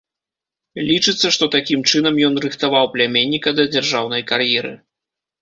[0.87, 4.75] Лічыцца, што такім чынам ён рыхтаваў пляменніка да дзяржаўнай кар'еры.